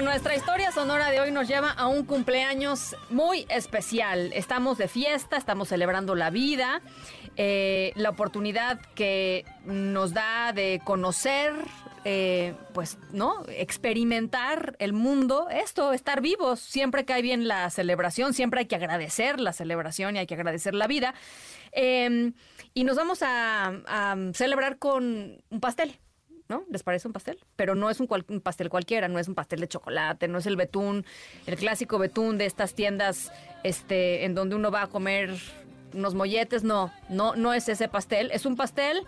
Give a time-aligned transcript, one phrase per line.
[0.00, 4.32] Nuestra historia sonora de hoy nos lleva a un cumpleaños muy especial.
[4.32, 6.82] Estamos de fiesta, estamos celebrando la vida,
[7.36, 11.52] eh, la oportunidad que nos da de conocer,
[12.04, 13.42] eh, pues, ¿no?
[13.48, 16.60] Experimentar el mundo, esto, estar vivos.
[16.60, 20.74] Siempre cae bien la celebración, siempre hay que agradecer la celebración y hay que agradecer
[20.74, 21.14] la vida.
[21.72, 22.34] Em,
[22.72, 25.98] y nos vamos a celebrar con un pastel.
[26.48, 26.64] ¿No?
[26.70, 27.38] ¿Les parece un pastel?
[27.56, 28.08] Pero no es un,
[28.40, 31.04] pastel cualquiera, no es un pastel de chocolate, no es el betún,
[31.46, 33.32] el clásico betún de estas tiendas
[33.64, 35.34] este, en donde uno va a comer
[35.92, 39.04] unos molletes, no, no, no es ese pastel, es un pastel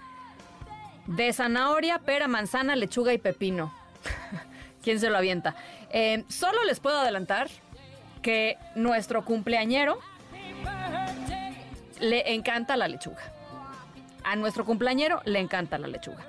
[1.06, 3.74] de zanahoria, pera, manzana, lechuga y pepino.
[4.83, 5.56] ¿Quién se lo avienta?
[5.91, 7.48] Eh, solo les puedo adelantar
[8.22, 9.98] que nuestro cumpleañero
[12.00, 13.33] le encanta la lechuga.
[14.24, 16.24] A nuestro cumpleañero le encanta la lechuga.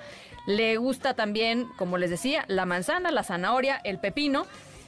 [0.45, 4.47] Le gusta también, como les decía, la manzana, la zanahoria, el pepino.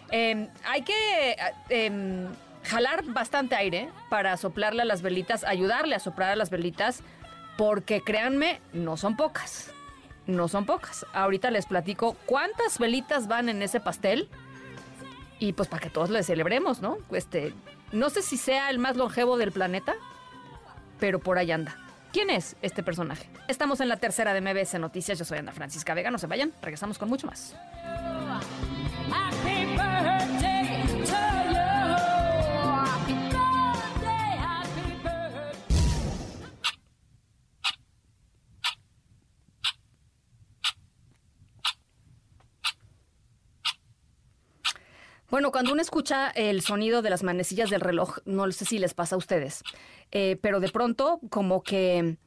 [0.10, 1.36] Em, hay que
[1.70, 2.28] em,
[2.64, 7.04] jalar bastante aire para soplarle a las velitas, ayudarle a soplar a las velitas,
[7.58, 9.72] porque créanme, no son pocas.
[10.26, 11.06] No son pocas.
[11.14, 14.30] Ahorita les platico cuántas velitas van en ese pastel.
[15.40, 16.98] Y pues para que todos le celebremos, ¿no?
[17.12, 17.54] Este,
[17.92, 19.94] no sé si sea el más longevo del planeta,
[21.00, 21.76] pero por ahí anda.
[22.14, 23.28] ¿Quién es este personaje?
[23.48, 25.18] Estamos en la tercera de MBS Noticias.
[25.18, 26.12] Yo soy Ana Francisca Vega.
[26.12, 26.54] No se vayan.
[26.62, 27.56] Regresamos con mucho más.
[45.34, 48.94] Bueno, cuando uno escucha el sonido de las manecillas del reloj, no sé si les
[48.94, 49.64] pasa a ustedes,
[50.12, 52.20] eh, pero de pronto como que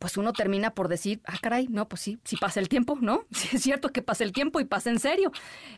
[0.00, 3.24] pues uno termina por decir, ah, caray, no, pues sí, sí pasa el tiempo, ¿no?
[3.30, 5.30] Sí es cierto que pasa el tiempo y pasa en serio.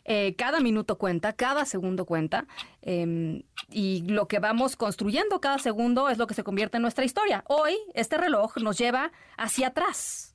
[0.03, 2.47] Eh, cada minuto cuenta, cada segundo cuenta,
[2.81, 7.05] em, y lo que vamos construyendo cada segundo es lo que se convierte en nuestra
[7.05, 7.43] historia.
[7.45, 10.33] Hoy, este reloj nos lleva hacia atrás,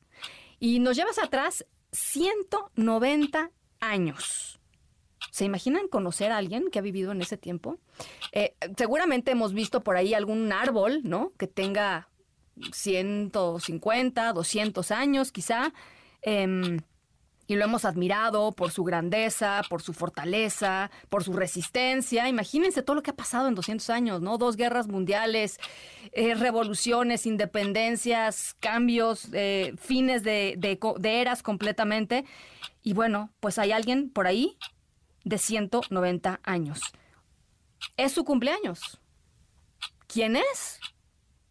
[0.60, 4.59] y nos lleva hacia atrás 190 años.
[5.30, 7.78] ¿Se imaginan conocer a alguien que ha vivido en ese tiempo?
[8.32, 11.32] Eh, seguramente hemos visto por ahí algún árbol, ¿no?
[11.38, 12.08] Que tenga
[12.72, 15.72] 150, 200 años quizá.
[16.22, 16.80] Em,
[17.46, 22.28] y lo hemos admirado por su grandeza, por su fortaleza, por su resistencia.
[22.28, 24.38] Imagínense todo lo que ha pasado en 200 años, ¿no?
[24.38, 25.58] Dos guerras mundiales,
[26.12, 32.24] eh, revoluciones, independencias, cambios, eh, fines de, de eras completamente.
[32.84, 34.56] Y bueno, pues hay alguien por ahí
[35.24, 36.80] de 190 años.
[37.96, 39.00] Es su cumpleaños.
[40.06, 40.80] ¿Quién es?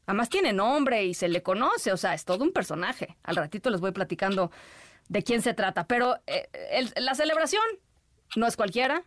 [0.05, 3.15] Además tiene nombre y se le conoce, o sea, es todo un personaje.
[3.23, 4.51] Al ratito les voy platicando
[5.07, 6.49] de quién se trata, pero eh,
[6.95, 7.63] la celebración
[8.35, 9.03] no es cualquiera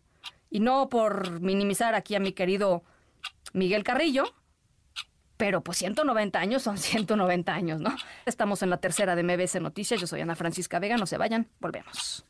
[0.49, 2.84] y no por minimizar aquí a mi querido
[3.53, 4.25] Miguel Carrillo,
[5.37, 7.94] pero pues 190 años son 190 años, ¿no?
[8.25, 11.49] Estamos en la tercera de MBS Noticias, yo soy Ana Francisca Vega, no se vayan,
[11.59, 12.25] volvemos.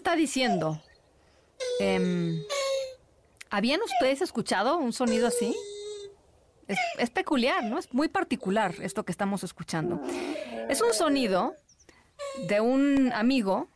[0.00, 0.80] Está diciendo?
[1.78, 2.42] Em,
[3.50, 5.54] ¿Habían ustedes escuchado un sonido así?
[6.98, 7.78] Es, peculiar, ¿no?
[7.78, 10.00] Es muy particular esto que estamos escuchando.
[10.68, 11.56] Es un sonido
[12.46, 13.68] de un amigo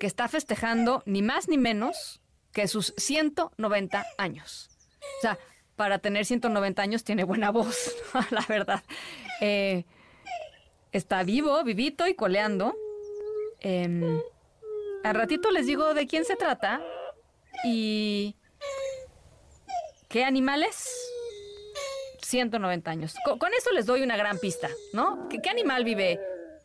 [0.00, 2.22] que está festejando ni más ni menos
[2.52, 4.70] que sus 190 años.
[5.18, 5.38] O sea,
[5.76, 7.94] para tener 190 años tiene buena voz,
[8.30, 8.82] la verdad.
[9.40, 9.84] Eh,
[10.92, 12.74] está vivo, vivito y coleando.
[13.60, 14.20] Em,
[15.04, 16.82] al ratito les digo de quién se trata
[17.64, 18.34] y
[20.08, 20.90] qué animales.
[22.22, 23.14] 190 años.
[23.24, 25.28] Con, eso les doy una gran pista, ¿no?
[25.28, 26.18] ¿Qué, animal vive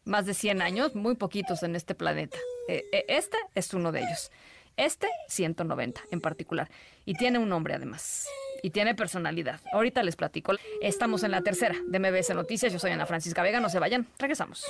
[0.05, 0.95] más de 100 años?
[0.95, 2.37] Muy poquitos en este planeta.
[2.69, 4.31] Eh, eh, este es uno de ellos.
[4.77, 6.69] Este, 190 en particular.
[7.05, 8.27] Y tiene un nombre además.
[8.63, 9.59] Y tiene personalidad.
[9.73, 10.53] Ahorita les platico.
[10.81, 12.71] Estamos en la tercera de MBS Noticias.
[12.71, 13.59] Yo soy Ana Francisca Vega.
[13.59, 14.07] No se vayan.
[14.17, 14.65] Regresamos.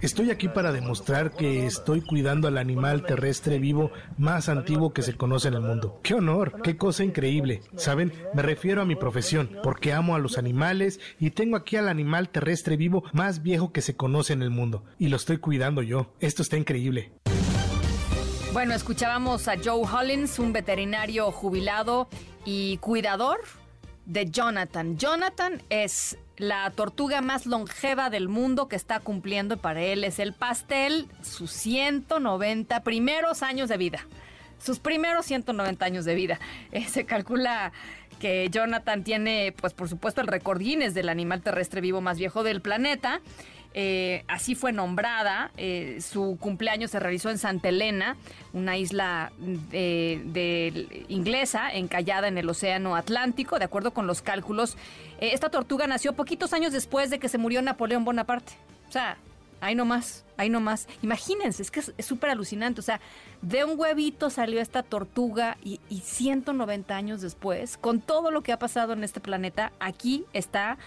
[0.00, 5.16] Estoy aquí para demostrar que estoy cuidando al animal terrestre vivo más antiguo que se
[5.16, 5.98] conoce en el mundo.
[6.02, 6.60] ¡Qué honor!
[6.62, 7.62] ¡Qué cosa increíble!
[7.76, 11.88] Saben, me refiero a mi profesión, porque amo a los animales y tengo aquí al
[11.88, 14.84] animal terrestre vivo más viejo que se conoce en el mundo.
[14.98, 16.12] Y lo estoy cuidando yo.
[16.20, 17.12] Esto está increíble.
[18.52, 22.08] Bueno, escuchábamos a Joe Hollins, un veterinario jubilado
[22.44, 23.40] y cuidador
[24.06, 24.98] de Jonathan.
[24.98, 30.32] Jonathan es la tortuga más longeva del mundo que está cumpliendo para él es el
[30.32, 34.06] pastel sus 190 primeros años de vida.
[34.58, 36.40] Sus primeros 190 años de vida.
[36.72, 37.72] Eh, se calcula
[38.18, 42.42] que Jonathan tiene, pues por supuesto, el récord Guinness del animal terrestre vivo más viejo
[42.42, 43.20] del planeta.
[43.74, 45.50] Eh, así fue nombrada.
[45.56, 48.16] Eh, su cumpleaños se realizó en Santa Elena,
[48.52, 53.58] una isla de, inglesa encallada en el Océano Atlántico.
[53.58, 54.76] De acuerdo con los cálculos,
[55.20, 58.52] eh, esta tortuga nació poquitos años después de que se murió Napoleón Bonaparte.
[58.88, 59.16] O sea,
[59.60, 60.86] ahí nomás, ahí nomás.
[61.02, 62.78] Imagínense, es que es súper alucinante.
[62.80, 63.00] O sea,
[63.42, 68.58] de un huevito salió esta tortuga y 190 años después, con todo lo que ha
[68.60, 70.78] pasado en este planeta, aquí está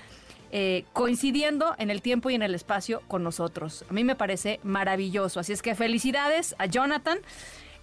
[0.52, 3.86] eh, coincidiendo en el tiempo y en el espacio con nosotros.
[3.90, 5.40] A mí me parece maravilloso.
[5.40, 7.20] Así es que felicidades a Jonathan.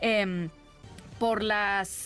[0.01, 0.51] Em,
[1.19, 1.43] por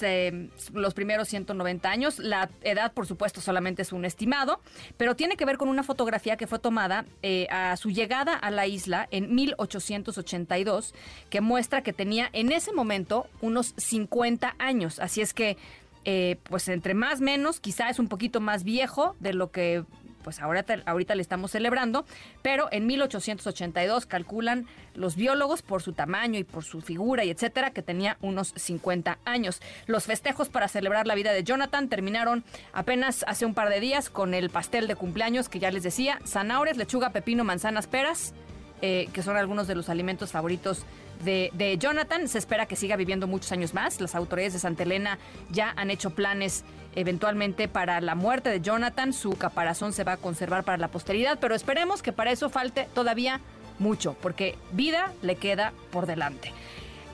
[0.02, 2.18] em, los primeros 190 años.
[2.18, 4.60] La edad, por supuesto, solamente es un estimado,
[4.96, 8.50] pero tiene que ver con una fotografía que fue tomada eh, a su llegada a
[8.50, 10.94] la isla en 1882,
[11.30, 14.98] que muestra que tenía en ese momento unos 50 años.
[14.98, 15.56] Así es que
[16.04, 19.84] eh, pues entre más menos, quizá es un poquito más viejo de lo que
[20.28, 22.04] pues ahorita, ahorita le estamos celebrando,
[22.42, 27.70] pero en 1882 calculan los biólogos por su tamaño y por su figura y etcétera
[27.70, 29.62] que tenía unos 50 años.
[29.86, 32.44] Los festejos para celebrar la vida de Jonathan terminaron
[32.74, 36.18] apenas hace un par de días con el pastel de cumpleaños que ya les decía,
[36.26, 38.34] zanahorias, lechuga, pepino, manzanas, peras,
[38.82, 40.84] eh, que son algunos de los alimentos favoritos
[41.24, 42.28] de, Jonathan.
[42.28, 44.00] Se espera que siga viviendo muchos años más.
[44.00, 45.18] Las autoridades de Santa Elena
[45.50, 46.64] ya han hecho planes
[46.94, 49.12] eventualmente para la muerte de Jonathan.
[49.12, 52.88] Su caparazón se va a conservar para la posteridad, pero esperemos que para eso falte
[52.94, 53.40] todavía
[53.78, 56.52] mucho, porque vida le queda por delante.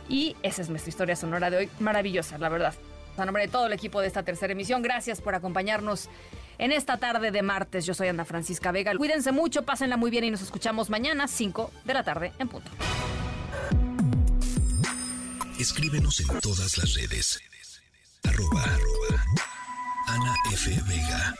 [0.08, 2.74] Y esa es nuestra historia sonora de hoy, maravillosa, la verdad.
[3.16, 6.08] A nombre de todo el equipo de esta tercera emisión, gracias por acompañarnos
[6.58, 7.86] en esta tarde de martes.
[7.86, 8.96] Yo soy Ana Francisca Vega.
[8.96, 12.70] Cuídense mucho, pásenla muy bien y nos escuchamos mañana, 5 de la tarde en punto.
[15.58, 17.40] Escríbenos en todas las redes.
[18.24, 18.64] Arroba,
[20.08, 20.70] Ana F.
[20.88, 21.34] Vega.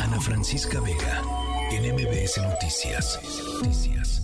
[0.00, 1.22] Ana Francisca Vega.
[1.70, 3.20] En MBS Noticias.
[3.62, 4.22] Noticias.